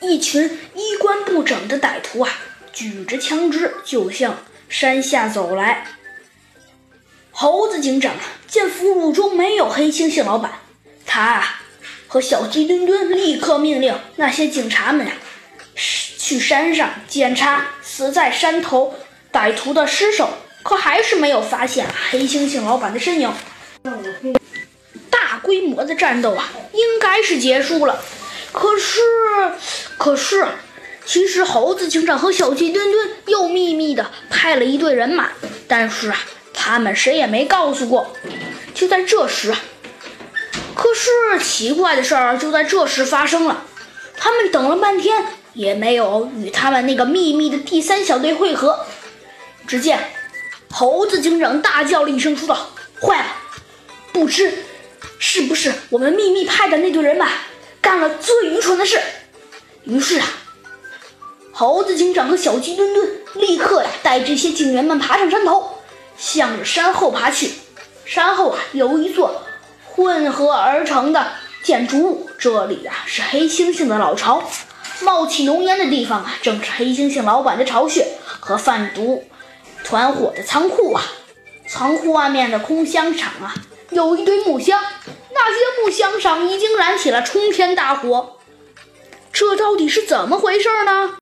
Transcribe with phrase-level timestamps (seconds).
[0.00, 2.30] 一群衣冠不整的歹徒啊，
[2.72, 5.86] 举着枪支就向山下走来。
[7.30, 8.14] 猴子警长
[8.46, 10.52] 见俘虏中没有黑猩猩老板，
[11.04, 11.62] 他啊
[12.06, 15.12] 和小鸡墩墩立刻命令那些警察们啊
[15.76, 18.94] 去山上检查死在山头
[19.32, 20.30] 歹徒的尸首，
[20.62, 23.32] 可还是没有发现黑猩猩老板的身影。
[25.10, 28.02] 大规模的战斗啊，应该是结束了。
[28.52, 29.00] 可是，
[29.98, 30.46] 可是，
[31.04, 35.28] 其实猴子警长和小鸡墩墩又秘密的派了一队人马，
[35.66, 36.18] 但是啊，
[36.52, 38.14] 他们谁也没告诉过。
[38.74, 39.54] 就在这时，
[40.74, 43.64] 可是奇怪的事儿就在这时发生了。
[44.16, 48.86] 他们等了半天，也没有与他们那个秘密的第三小队会合。
[49.66, 50.10] 只见
[50.70, 53.36] 猴子警长大叫了一声，说道：“坏了！
[54.12, 54.64] 不知
[55.18, 57.28] 是不是我们秘密派的那队人马？”
[57.80, 59.00] 干了最愚蠢的事，
[59.84, 60.26] 于是啊，
[61.52, 65.78] 猴子警长和小鸡墩墩立刻呀带这些警员们爬上山头，
[66.16, 67.52] 向着山后爬去。
[68.04, 69.42] 山后啊有一座
[69.84, 74.42] 混合而成的建筑物，这里啊是黑猩猩的老巢，
[75.00, 78.06] 冒起浓烟的地方啊正是黑猩猩老板的巢穴
[78.40, 79.24] 和贩毒
[79.84, 81.02] 团伙的仓库啊。
[81.68, 83.54] 仓库外面的空箱场啊
[83.90, 84.82] 有一堆木箱。
[85.38, 88.38] 那些木箱上已经燃起了冲天大火，
[89.32, 91.14] 这到底是怎么回事呢？